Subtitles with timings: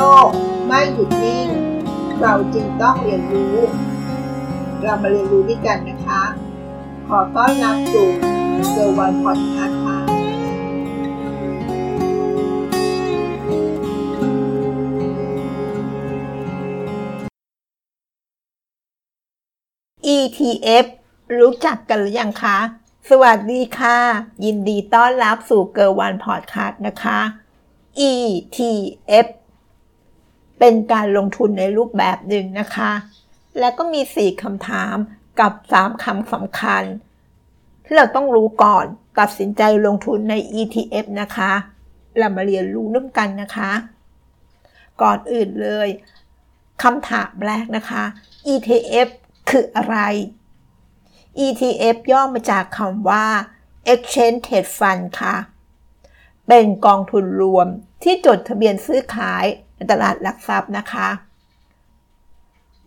[0.00, 0.28] โลก
[0.66, 1.48] ไม่หยุดนิ่ง
[2.20, 3.56] เราจึงต้องเรียนรู้
[4.82, 6.22] เรามาเรียนรู้ด้วยกันนะคะ
[7.08, 8.08] ขอต้อนรับสู่
[8.70, 9.98] เกอร์วันพอดแคสต์ค่ะ
[20.16, 20.86] ETF
[21.38, 22.58] รู้จักกันหรือยังคะ
[23.10, 23.98] สวัสดีค่ะ
[24.44, 27.18] ยินดีต้อนรับสู่เกอร์วันพอดแคสต์นะคะ
[28.10, 29.26] ETF
[30.60, 32.92] เป็นการลงทุนในรูปแบบหนึ่งนะคะ
[33.58, 34.96] แล้วก็มี 4คำถาม
[35.40, 36.84] กับ 3คำสำคัญ
[37.84, 38.84] ที่เราต้องรู้ก่อน
[39.18, 41.52] ตัดสินใจลงทุนใน ETF นะคะ
[42.18, 43.72] เรามาเรียนรู้ร่วมกันนะคะ
[45.02, 45.88] ก่อนอื่นเลย
[46.82, 48.02] คำถามแรกนะคะ
[48.52, 49.08] ETF
[49.50, 49.96] คืออะไร
[51.46, 53.26] ETF ย่อมาจากคำว่า
[53.92, 55.36] Exchange Trade Fund ค่ะ
[56.48, 57.66] เป็นกองทุนรวม
[58.02, 59.44] ที่จดทะเบียนซื้อขาย
[59.90, 61.08] ตลาดหลักทรัพย์นะคะ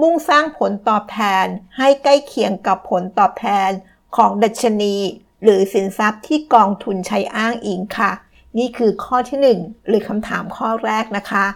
[0.00, 1.46] มุ่งสร้างผลตอบแทน
[1.78, 3.70] ให้ใกล้เคียงกับผลตอบแทน
[4.16, 4.96] ของดัชนี
[5.42, 8.12] หรือสินทรัพย์ที่กองทุนใช้อ้างอิงค่ะ
[8.58, 11.46] นี่คือข้อที่ 1 หรือคำถามข้อแรกนะคะ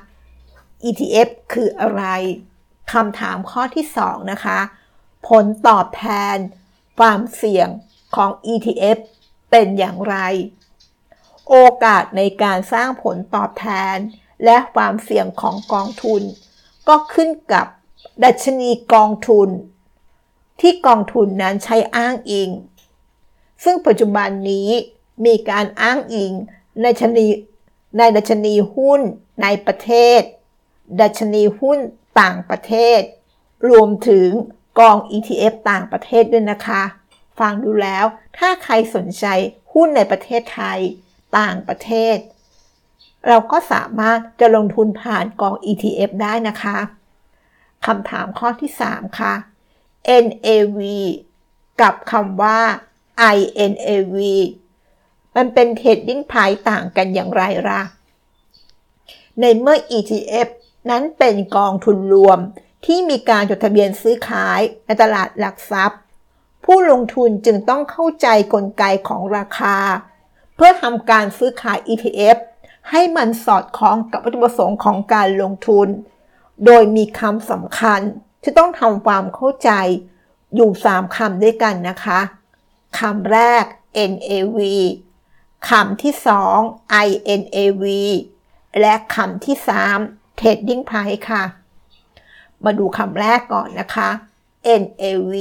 [0.88, 2.02] ETF คืออะไร
[2.92, 4.58] คำถามข้อที่ 2 นะคะ
[5.28, 6.36] ผลตอบแทน
[6.98, 7.68] ความเสี่ยง
[8.16, 8.98] ของ ETF
[9.50, 10.16] เป็นอย่างไร
[11.48, 13.96] โอกาสในการสร้างผลตอบแทน
[14.44, 16.22] และความเสี่ยงของกองทุน
[16.88, 17.66] ก็ขึ้นกับ
[18.24, 19.48] ดัชนีกองทุน
[20.60, 22.50] ที่กองทุนนั้นใช้อ้างอิง
[23.64, 24.68] ซึ่งปัจจุบันนี้
[25.26, 26.32] มีการอ้างอิง
[26.80, 27.26] ในดัชนี
[27.98, 29.00] ในดัชนีหุ้น
[29.42, 30.20] ในประเทศ
[31.00, 31.78] ดัชนีหุ้น
[32.20, 33.00] ต่างประเทศ
[33.68, 34.28] รวมถึง
[34.78, 36.82] กอง ETF ต่างประเทศด้วยนะคะ
[37.38, 38.04] ฟังดูแล้ว
[38.38, 39.26] ถ้าใครสนใจ
[39.72, 40.80] หุ้นในประเทศไทย
[41.38, 42.16] ต่างประเทศ
[43.28, 46.78] เราก็สามารถจะลงทุนผ่านกอง ETF ได้นะคะ
[47.86, 49.34] คำถามข้อที่ 3 ค่ะ
[50.24, 50.80] NAV
[51.80, 52.60] กับคำว่า
[53.34, 54.16] INAV
[55.36, 57.82] มันเป็นเทรดดิ้งไพร์ต่างกันอย่างไรล่ะ
[59.40, 60.48] ในเมื่อ ETF
[60.90, 62.38] นั้นเป็นกองทุนรวม
[62.86, 66.00] ที่มีการจดทะเบียนซื้อขายในตลาดหลักทรัพย์
[66.64, 69.76] ผู้ลงทุนจึงต้องเข้าใจกลไกของราคา
[70.56, 72.38] เพื่อทำการซื้อขาย ETF
[72.90, 75.88] ให้มันสอดคล้องกับวัตถุประสงค์ของการลงทุน
[76.64, 78.00] โดยมีคำสำคัญ
[78.42, 79.70] ที่ต้องทำความเข้าใจ
[80.54, 82.20] อยู่ 3คำด้วยกันนะคะ
[82.98, 83.64] คำแรก
[84.10, 84.58] NAV
[85.68, 86.12] คำที่
[86.56, 87.84] 2 INAV
[88.80, 89.56] และคำที่
[89.98, 91.44] 3 Trading Price ค่ะ
[92.64, 94.10] มาดูคำแรกก่อนนะคะ
[94.82, 95.34] NAV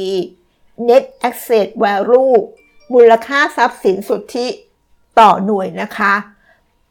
[0.88, 2.34] Net Asset Value
[2.94, 4.48] มูลค่าทรัพย์สินสุทธิ
[5.20, 6.14] ต่อหน่วยนะคะ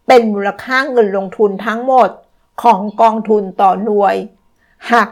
[0.07, 2.11] เป็นมูลค่าเงินลงทุนทั้งหมด
[2.63, 4.17] ของกองทุนต่อหน่วย
[4.93, 5.09] หัก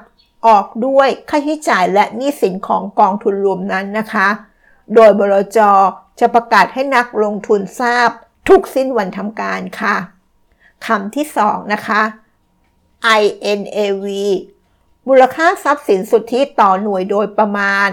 [0.47, 4.29] ออกด้วยค่าใช้จ่ายและหนี้สินของกองทุนรวมนั้นนะคะ
[4.95, 5.59] โดยบลจ
[6.21, 8.11] จะประกาศให้นักลงทุนทราบ
[8.49, 9.97] ทุกสิ้นวันทำการค่ะ
[10.87, 12.03] คำที่ 2 นะคะ
[13.21, 14.07] INAV
[15.09, 17.89] มูลค่าทรัพย์สินสุทธิต่อหน่วยโดยประมาณ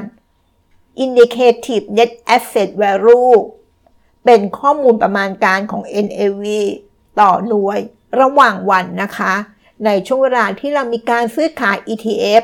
[1.04, 3.34] Indicative Net Asset Value
[4.26, 6.44] เป็นข้อมูลประมาณการของ NAV
[7.20, 7.80] ต่อหน่วย
[8.22, 9.34] ระหว่างวันนะคะ
[9.86, 12.44] ในช่วงเวลาที่เรามีการซื้อขาย ETF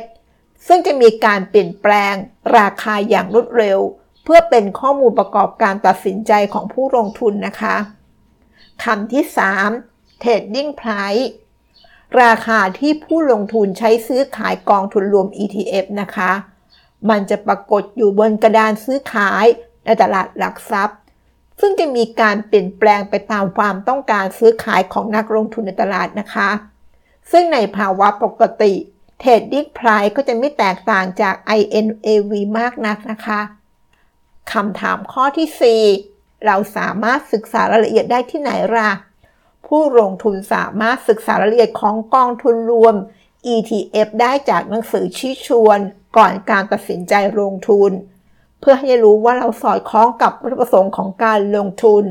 [0.67, 2.13] ซึ่งจะมีการเปลี่ยนแปลง
[2.57, 3.79] ราคาอย่างรวดเร็ว
[4.23, 7.75] เพื่อเป็นข้อมูลประกอบการตัดสินใจของผู้ลงทุนนะคะ
[8.83, 9.23] คำที่
[9.73, 11.25] 3 Trading Price
[12.23, 16.31] ราคาที่ผู้ลงทุนใช้ซื้อขายกองทุนรวม ETF นะคะ
[17.09, 19.45] มันจะปรากฏอยู่บนกระดานซื้อขาย
[19.85, 20.99] ในตลาดหลักทรัพย์
[21.59, 26.49] ซึ่งจะมีการเปลี่ยนแปลงไปตามความต้องการซื้อขายของนักลงทุนในตลาดนะคะ
[27.31, 28.73] ซึ่งในภาวะปกติ
[29.21, 33.39] Trading Price ก็จะไม่แตกต่างจาก INAV มากนักนะคะ
[34.53, 38.91] คำถามข้อที่ 4 เราสามารถศึกษารายละเอียดได้ที่ไหนล่ะ
[39.67, 42.95] ผู้ลงทุนสามารถศึกษารายละเอียดของกองทุนรวม
[43.53, 45.79] ETF ได้จากหนังสือชี้ชวน
[46.17, 47.91] ก่อนการตัดสินใจลงทุน
[48.63, 52.03] เพื่อให้รู้ว่าเราสอดคล้องกับวัตถุประสงค์ของการลงทุน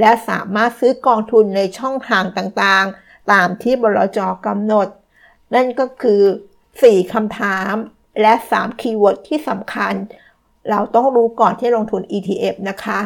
[0.00, 4.88] และสามารถซื้อกองทุนในช่องทางต่างๆ ตามที่บลจกำหนด
[5.54, 6.22] นั่นก็คือ
[6.66, 7.72] 4คำถาม
[8.20, 9.94] และ 3 keyword ที่สำคัญ
[10.70, 13.00] เราต้องรู้ก่อนที่ลงทุน ETF นะคะ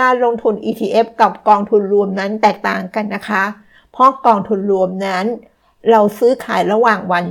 [0.00, 3.44] การลงทุน ETF กับกองทุนรวมนั้นแตกต่างกันนะคะ
[3.92, 5.24] เพราะกองทุนรวมนั้น
[5.90, 7.24] เราซื้อขายระหว่างวัน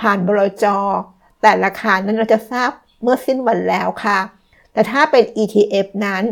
[0.00, 0.66] ผ่านบลจ
[1.40, 2.70] แต่ราคานั้นเราจะทราบ
[3.02, 4.18] เมื่อสิ้นวันแล้วค่ะ
[4.72, 6.22] แต่ถ้าเป็น ETF นั้น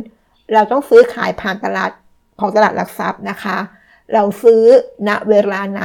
[0.52, 1.90] เราต้องซื้อขายผ่านตลาด
[2.40, 3.58] ของตลาดหลักทรัพย์นะคะ
[4.12, 4.62] เราซื้อ
[5.08, 5.84] ณเวลาไหน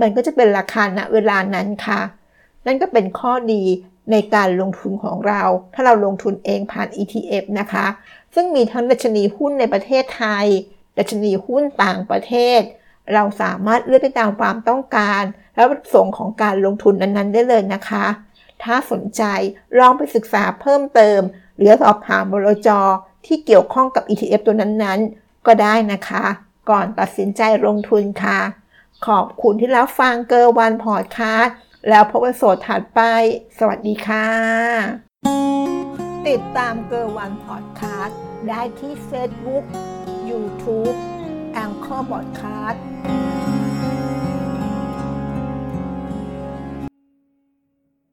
[0.00, 2.00] มันก็จะเป็นราคาณเวลานั้นค่ะ
[2.66, 3.62] นั่นก็เป็นข้อดี
[4.12, 5.42] ในการลงทุนของเรา
[5.74, 7.86] ถ้าเราลงทุนเองผ่าน ETF นะคะ
[8.34, 10.46] ซึ่งมีทั้งดัชนีหุ้นในประเทศไทย
[10.98, 12.60] ดัชนีหุ้นต่างประเทศ
[13.14, 15.22] เราสามารถเลือกได้ตามความต้องการ
[15.54, 18.04] และประสงค์ของการลงทุนนั้นๆ ได้เลยนะคะ
[18.64, 19.22] ถ้าสนใจ
[19.78, 21.20] ลองไปศึกษาเพิ่มเติม
[21.56, 22.68] หรือสอบถามบลจ
[23.26, 26.24] ที่เกี่ยวข้องกับ ETF ตัวนั้นๆ ก็ได้นะคะ
[26.70, 28.40] ก่อนตัดสินใจลงทุนค่ะ
[29.06, 31.56] ขอบคุณที่รับฟังเกอร์วันพอดแคสต์
[31.88, 33.00] แล้วพบกัน episode ถัดไป
[33.58, 34.28] สวัสดีค่ะ
[36.28, 38.18] ติดตามเกอร์วันพอดแคสต์
[38.48, 39.64] ได้ที่ Facebook
[40.30, 40.96] YouTube
[41.52, 42.82] แองเกอร์พอดแคสต์